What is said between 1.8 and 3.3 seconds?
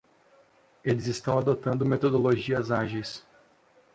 metodologias ágeis.